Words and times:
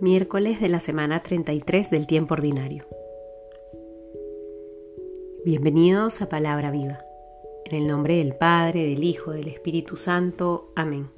miércoles 0.00 0.60
de 0.60 0.70
la 0.70 0.80
semana 0.80 1.20
33 1.20 1.90
del 1.90 2.06
tiempo 2.06 2.32
ordinario. 2.32 2.84
Bienvenidos 5.44 6.22
a 6.22 6.28
Palabra 6.30 6.70
Viva. 6.70 7.00
En 7.66 7.76
el 7.76 7.86
nombre 7.86 8.16
del 8.16 8.34
Padre, 8.34 8.86
del 8.86 9.04
Hijo, 9.04 9.32
del 9.32 9.48
Espíritu 9.48 9.96
Santo. 9.96 10.72
Amén. 10.74 11.08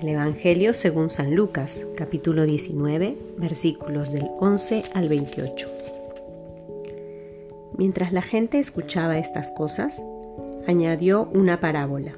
El 0.00 0.08
Evangelio 0.08 0.72
según 0.72 1.10
San 1.10 1.34
Lucas, 1.34 1.84
capítulo 1.96 2.46
19, 2.46 3.16
versículos 3.38 4.12
del 4.12 4.28
11 4.38 4.82
al 4.94 5.08
28. 5.08 5.68
Mientras 7.76 8.12
la 8.12 8.22
gente 8.22 8.60
escuchaba 8.60 9.18
estas 9.18 9.50
cosas, 9.50 10.00
añadió 10.68 11.28
una 11.34 11.58
parábola, 11.58 12.16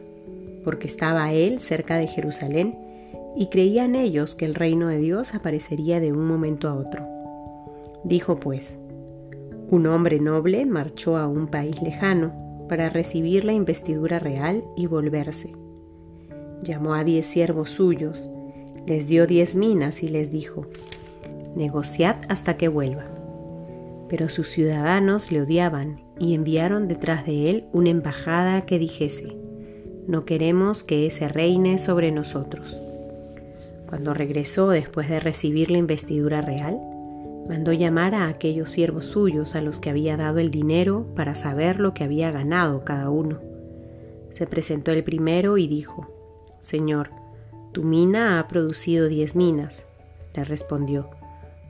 porque 0.65 0.87
estaba 0.87 1.33
él 1.33 1.61
cerca 1.61 1.97
de 1.97 2.09
Jerusalén 2.09 2.86
y 3.37 3.49
creían 3.49 3.95
ellos 3.95 4.35
que 4.35 4.47
el 4.47 4.55
reino 4.55 4.89
de 4.89 4.99
Dios 4.99 5.35
aparecería 5.35 6.01
de 6.01 6.13
un 6.13 6.27
momento 6.27 6.69
a 6.69 6.75
otro. 6.75 7.07
Dijo 8.03 8.41
pues, 8.41 8.79
un 9.71 9.87
hombre 9.87 10.21
noble 10.21 10.65
marchó 10.65 11.17
a 11.17 11.27
un 11.27 11.49
país 11.49 11.83
lejano 11.83 12.67
para 12.69 12.89
recibir 12.89 13.45
la 13.45 13.53
investidura 13.53 14.19
real 14.19 14.65
y 14.77 14.87
volverse. 14.87 15.53
Llamó 16.63 16.95
a 16.95 17.05
diez 17.05 17.27
siervos 17.27 17.71
suyos, 17.71 18.31
les 18.87 19.09
dio 19.09 19.27
diez 19.27 19.55
minas 19.55 20.03
y 20.03 20.09
les 20.09 20.31
dijo, 20.33 20.67
negociad 21.55 22.17
hasta 22.29 22.57
que 22.57 22.69
vuelva. 22.69 23.05
Pero 24.09 24.29
sus 24.29 24.49
ciudadanos 24.49 25.33
le 25.33 25.43
odiaban 25.43 26.01
y 26.19 26.35
enviaron 26.35 26.89
detrás 26.89 27.27
de 27.27 27.51
él 27.51 27.65
una 27.73 27.91
embajada 27.91 28.65
que 28.67 28.79
dijese, 28.79 29.37
no 30.07 30.25
queremos 30.25 30.85
que 30.85 31.07
ese 31.07 31.29
reine 31.29 31.79
sobre 31.79 32.13
nosotros. 32.13 32.86
Cuando 33.89 34.15
regresó 34.15 34.69
después 34.69 35.09
de 35.09 35.21
recibir 35.21 35.71
la 35.71 35.79
investidura 35.79 36.41
real, 36.41 36.81
mandó 37.49 37.73
llamar 37.73 38.17
a 38.17 38.27
aquellos 38.27 38.71
siervos 38.71 39.07
suyos 39.07 39.55
a 39.55 39.61
los 39.61 39.79
que 39.79 39.91
había 39.91 40.17
dado 40.17 40.39
el 40.39 40.51
dinero 40.51 41.07
para 41.15 41.37
saber 41.37 41.79
lo 41.79 41.95
que 41.95 42.03
había 42.03 42.33
ganado 42.33 42.85
cada 42.85 43.11
uno. 43.11 43.41
Se 44.33 44.47
presentó 44.47 44.91
el 44.91 45.05
primero 45.05 45.57
y 45.57 45.69
dijo, 45.69 46.09
Señor, 46.59 47.11
tu 47.73 47.85
mina 47.85 48.41
ha 48.41 48.49
producido 48.49 49.07
diez 49.07 49.37
minas. 49.37 49.87
Le 50.35 50.45
respondió, 50.45 51.09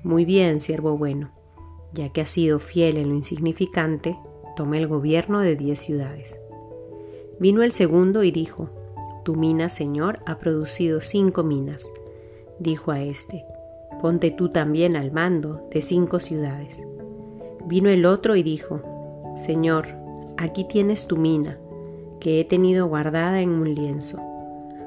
Muy 0.02 0.24
bien, 0.24 0.60
siervo 0.60 0.96
bueno, 0.96 1.30
ya 1.92 2.08
que 2.08 2.22
has 2.22 2.30
sido 2.30 2.58
fiel 2.58 2.96
en 2.96 3.10
lo 3.10 3.14
insignificante, 3.14 4.16
tome 4.56 4.78
el 4.78 4.86
gobierno 4.86 5.40
de 5.40 5.54
diez 5.54 5.80
ciudades. 5.80 6.40
Vino 7.38 7.62
el 7.62 7.72
segundo 7.72 8.24
y 8.24 8.30
dijo, 8.30 8.70
Tu 9.22 9.36
mina, 9.36 9.68
Señor, 9.68 10.20
ha 10.24 10.38
producido 10.38 11.02
cinco 11.02 11.42
minas 11.42 11.90
dijo 12.58 12.90
a 12.90 13.00
éste, 13.02 13.44
ponte 14.00 14.30
tú 14.30 14.50
también 14.50 14.96
al 14.96 15.12
mando 15.12 15.68
de 15.70 15.82
cinco 15.82 16.20
ciudades. 16.20 16.82
Vino 17.66 17.88
el 17.88 18.06
otro 18.06 18.36
y 18.36 18.42
dijo, 18.42 18.80
Señor, 19.36 19.88
aquí 20.36 20.64
tienes 20.64 21.06
tu 21.06 21.16
mina, 21.16 21.58
que 22.20 22.40
he 22.40 22.44
tenido 22.44 22.86
guardada 22.86 23.40
en 23.40 23.50
un 23.50 23.74
lienzo, 23.74 24.20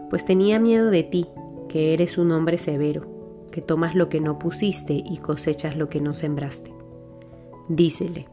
pues 0.09 0.25
tenía 0.25 0.59
miedo 0.59 0.89
de 0.89 1.03
ti, 1.03 1.27
que 1.67 1.93
eres 1.93 2.17
un 2.17 2.31
hombre 2.31 2.57
severo, 2.57 3.05
que 3.51 3.61
tomas 3.61 3.95
lo 3.95 4.09
que 4.09 4.19
no 4.19 4.39
pusiste 4.39 4.93
y 4.93 5.17
cosechas 5.17 5.75
lo 5.75 5.87
que 5.87 6.01
no 6.01 6.13
sembraste. 6.13 6.73
Dícele, 7.67 8.27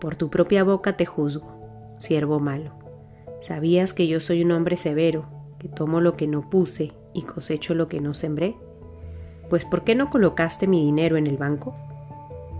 por 0.00 0.16
tu 0.16 0.30
propia 0.30 0.62
boca 0.62 0.96
te 0.96 1.06
juzgo, 1.06 1.96
siervo 1.98 2.38
malo. 2.38 2.72
¿Sabías 3.40 3.92
que 3.92 4.06
yo 4.06 4.20
soy 4.20 4.44
un 4.44 4.52
hombre 4.52 4.76
severo, 4.76 5.26
que 5.58 5.68
tomo 5.68 6.00
lo 6.00 6.14
que 6.14 6.26
no 6.26 6.42
puse 6.42 6.92
y 7.12 7.22
cosecho 7.22 7.74
lo 7.74 7.86
que 7.86 8.00
no 8.00 8.14
sembré? 8.14 8.56
Pues 9.48 9.64
¿por 9.64 9.82
qué 9.82 9.94
no 9.94 10.10
colocaste 10.10 10.66
mi 10.66 10.84
dinero 10.84 11.16
en 11.16 11.26
el 11.26 11.36
banco? 11.36 11.74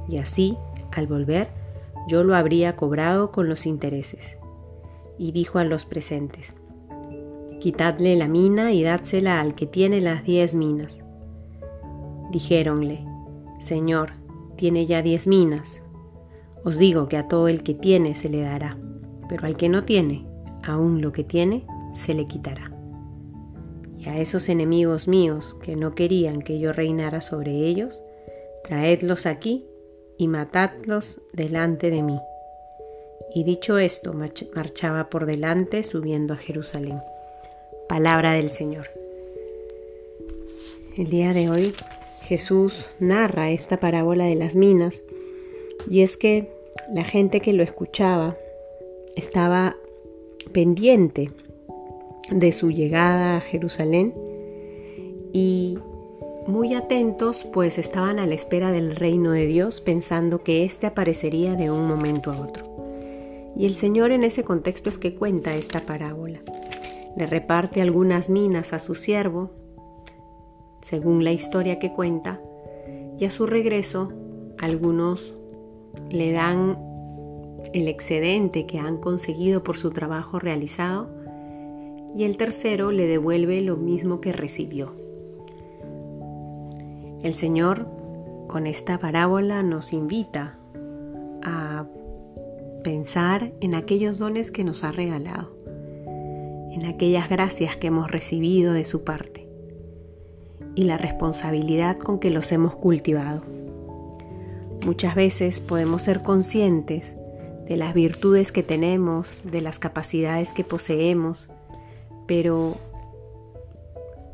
Y 0.09 0.19
así, 0.19 0.57
al 0.93 1.07
volver, 1.07 1.49
yo 2.09 2.25
lo 2.25 2.35
habría 2.35 2.77
cobrado 2.77 3.31
con 3.31 3.49
los 3.49 3.67
intereses. 3.67 4.39
Y 5.19 5.33
dijo 5.33 5.59
a 5.59 5.65
los 5.65 5.85
presentes, 5.85 6.57
Quitadle 7.61 8.17
la 8.17 8.27
mina 8.27 8.73
y 8.73 8.83
dádsela 8.83 9.41
al 9.41 9.55
que 9.55 9.67
tiene 9.67 10.01
las 10.01 10.25
diez 10.25 10.55
minas. 10.55 11.05
Dijéronle, 12.31 13.07
Señor, 13.59 14.13
tiene 14.57 14.87
ya 14.87 15.03
diez 15.03 15.27
minas. 15.27 15.83
Os 16.65 16.79
digo 16.79 17.07
que 17.09 17.19
a 17.19 17.29
todo 17.29 17.49
el 17.49 17.63
que 17.63 17.75
tiene 17.75 18.15
se 18.15 18.31
le 18.31 18.41
dará, 18.41 18.79
pero 19.29 19.47
al 19.47 19.57
que 19.57 19.69
no 19.69 19.85
tiene, 19.85 20.27
aún 20.67 21.03
lo 21.03 21.13
que 21.13 21.23
tiene, 21.23 21.67
se 21.93 22.15
le 22.15 22.27
quitará 22.27 22.70
y 24.01 24.09
a 24.09 24.19
esos 24.19 24.49
enemigos 24.49 25.09
míos 25.09 25.57
que 25.63 25.77
no 25.77 25.95
querían 25.95 26.41
que 26.41 26.59
yo 26.59 26.73
reinara 26.73 27.21
sobre 27.21 27.53
ellos, 27.53 28.03
traedlos 28.65 29.27
aquí 29.27 29.67
y 30.17 30.27
matadlos 30.27 31.21
delante 31.33 31.91
de 31.91 32.03
mí. 32.03 32.19
Y 33.35 33.45
dicho 33.45 33.79
esto, 33.79 34.15
marchaba 34.55 35.11
por 35.11 35.27
delante 35.27 35.83
subiendo 35.83 36.35
a 36.35 36.39
Jerusalén. 36.39 37.01
Palabra 37.89 38.33
del 38.33 38.51
Señor. 38.51 38.89
El 40.97 41.09
día 41.09 41.33
de 41.33 41.51
hoy 41.51 41.75
Jesús 42.23 42.89
narra 42.99 43.51
esta 43.51 43.79
parábola 43.79 44.25
de 44.25 44.35
las 44.35 44.57
minas 44.57 45.03
y 45.89 46.03
es 46.03 46.17
que 46.17 46.51
la 46.93 47.05
gente 47.05 47.41
que 47.41 47.53
lo 47.53 47.63
escuchaba 47.63 48.37
estaba 49.15 49.77
pendiente 50.53 51.31
de 52.31 52.53
su 52.53 52.71
llegada 52.71 53.37
a 53.37 53.41
Jerusalén 53.41 54.15
y 55.33 55.79
muy 56.47 56.75
atentos 56.75 57.45
pues 57.45 57.79
estaban 57.79 58.19
a 58.19 58.27
la 58.27 58.35
espera 58.35 58.73
del 58.73 58.97
reino 58.97 59.33
de 59.33 59.47
Dios 59.47 59.81
pensando 59.81 60.43
que 60.43 60.65
éste 60.65 60.87
aparecería 60.87 61.55
de 61.55 61.71
un 61.71 61.87
momento 61.87 62.33
a 62.33 62.41
otro. 62.41 62.65
Y 63.57 63.67
el 63.67 63.75
Señor 63.75 64.11
en 64.11 64.25
ese 64.25 64.45
contexto 64.45 64.89
es 64.89 64.99
que 64.99 65.15
cuenta 65.15 65.55
esta 65.55 65.81
parábola. 65.81 66.41
Le 67.17 67.27
reparte 67.27 67.83
algunas 67.83 68.31
minas 68.31 68.73
a 68.73 68.79
su 68.79 68.95
siervo, 68.95 69.51
según 70.83 71.25
la 71.25 71.33
historia 71.33 71.79
que 71.79 71.93
cuenta, 71.93 72.41
y 73.19 73.25
a 73.25 73.31
su 73.31 73.47
regreso 73.47 74.13
algunos 74.59 75.35
le 76.11 76.33
dan 76.33 76.79
el 77.75 77.89
excedente 77.89 78.67
que 78.67 78.79
han 78.79 78.97
conseguido 78.97 79.63
por 79.63 79.77
su 79.77 79.91
trabajo 79.91 80.39
realizado 80.39 81.20
y 82.17 82.25
el 82.25 82.37
tercero 82.37 82.91
le 82.91 83.07
devuelve 83.07 83.61
lo 83.61 83.77
mismo 83.77 84.21
que 84.21 84.33
recibió. 84.33 84.95
El 87.23 87.35
Señor 87.35 87.87
con 88.49 88.67
esta 88.67 88.99
parábola 88.99 89.63
nos 89.63 89.93
invita 89.93 90.59
a 91.43 91.87
pensar 92.83 93.53
en 93.61 93.75
aquellos 93.75 94.19
dones 94.19 94.51
que 94.51 94.65
nos 94.65 94.85
ha 94.85 94.91
regalado, 94.91 95.53
en 96.73 96.87
aquellas 96.87 97.29
gracias 97.29 97.77
que 97.77 97.89
hemos 97.89 98.11
recibido 98.11 98.73
de 98.73 98.85
su 98.85 99.05
parte 99.05 99.47
y 100.75 100.85
la 100.85 100.97
responsabilidad 100.97 101.99
con 101.99 102.19
que 102.19 102.31
los 102.31 102.51
hemos 102.53 102.75
cultivado. 102.75 103.43
Muchas 104.85 105.15
veces 105.15 105.61
podemos 105.61 106.03
ser 106.03 106.23
conscientes 106.23 107.15
de 107.69 107.77
las 107.77 107.93
virtudes 107.93 108.51
que 108.51 108.63
tenemos, 108.63 109.39
de 109.45 109.61
las 109.61 109.79
capacidades 109.79 110.53
que 110.53 110.65
poseemos, 110.65 111.51
pero 112.31 112.77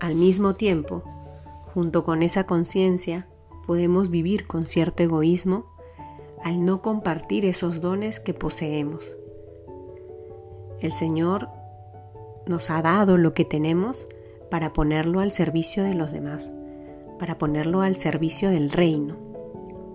al 0.00 0.16
mismo 0.16 0.52
tiempo, 0.54 1.02
junto 1.72 2.04
con 2.04 2.22
esa 2.22 2.44
conciencia, 2.44 3.26
podemos 3.66 4.10
vivir 4.10 4.46
con 4.46 4.66
cierto 4.66 5.02
egoísmo 5.02 5.64
al 6.44 6.62
no 6.62 6.82
compartir 6.82 7.46
esos 7.46 7.80
dones 7.80 8.20
que 8.20 8.34
poseemos. 8.34 9.16
El 10.82 10.92
Señor 10.92 11.48
nos 12.46 12.68
ha 12.68 12.82
dado 12.82 13.16
lo 13.16 13.32
que 13.32 13.46
tenemos 13.46 14.06
para 14.50 14.74
ponerlo 14.74 15.20
al 15.20 15.32
servicio 15.32 15.82
de 15.82 15.94
los 15.94 16.12
demás, 16.12 16.52
para 17.18 17.38
ponerlo 17.38 17.80
al 17.80 17.96
servicio 17.96 18.50
del 18.50 18.72
reino. 18.72 19.16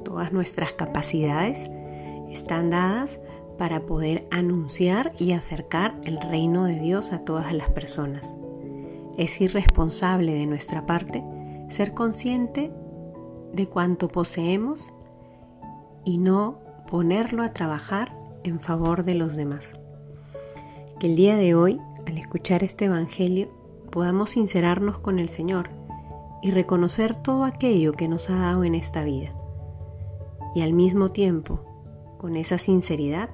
Todas 0.03 0.33
nuestras 0.33 0.73
capacidades 0.73 1.69
están 2.31 2.71
dadas 2.71 3.19
para 3.61 3.81
poder 3.81 4.27
anunciar 4.31 5.13
y 5.19 5.33
acercar 5.33 5.93
el 6.05 6.19
reino 6.19 6.63
de 6.63 6.79
Dios 6.79 7.13
a 7.13 7.19
todas 7.19 7.53
las 7.53 7.69
personas. 7.69 8.35
Es 9.19 9.39
irresponsable 9.39 10.33
de 10.33 10.47
nuestra 10.47 10.87
parte 10.87 11.23
ser 11.69 11.93
consciente 11.93 12.73
de 13.53 13.67
cuánto 13.67 14.07
poseemos 14.07 14.91
y 16.03 16.17
no 16.17 16.57
ponerlo 16.89 17.43
a 17.43 17.53
trabajar 17.53 18.17
en 18.43 18.59
favor 18.59 19.05
de 19.05 19.13
los 19.13 19.35
demás. 19.35 19.73
Que 20.99 21.05
el 21.05 21.15
día 21.15 21.35
de 21.35 21.53
hoy, 21.53 21.79
al 22.07 22.17
escuchar 22.17 22.63
este 22.63 22.85
Evangelio, 22.85 23.47
podamos 23.91 24.31
sincerarnos 24.31 24.97
con 24.97 25.19
el 25.19 25.29
Señor 25.29 25.69
y 26.41 26.49
reconocer 26.49 27.15
todo 27.15 27.43
aquello 27.43 27.91
que 27.91 28.07
nos 28.07 28.27
ha 28.31 28.37
dado 28.37 28.63
en 28.63 28.73
esta 28.73 29.03
vida. 29.03 29.35
Y 30.55 30.61
al 30.61 30.73
mismo 30.73 31.11
tiempo, 31.11 31.59
con 32.17 32.37
esa 32.37 32.57
sinceridad, 32.57 33.29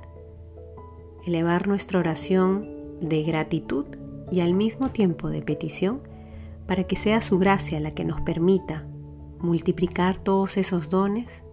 elevar 1.27 1.67
nuestra 1.67 1.99
oración 1.99 2.67
de 3.01 3.23
gratitud 3.23 3.85
y 4.31 4.39
al 4.39 4.53
mismo 4.53 4.89
tiempo 4.89 5.29
de 5.29 5.41
petición 5.41 6.01
para 6.67 6.85
que 6.85 6.95
sea 6.95 7.21
su 7.21 7.37
gracia 7.37 7.79
la 7.79 7.91
que 7.91 8.05
nos 8.05 8.21
permita 8.21 8.85
multiplicar 9.39 10.17
todos 10.17 10.57
esos 10.57 10.89
dones 10.89 11.43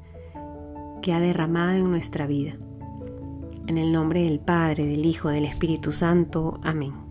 que 1.03 1.13
ha 1.13 1.21
derramado 1.21 1.73
en 1.73 1.91
nuestra 1.91 2.27
vida. 2.27 2.57
En 3.67 3.79
el 3.79 3.93
nombre 3.93 4.25
del 4.25 4.41
Padre, 4.41 4.87
del 4.87 5.07
Hijo, 5.07 5.29
del 5.29 5.45
Espíritu 5.45 5.93
Santo. 5.93 6.61
Amén. 6.63 7.04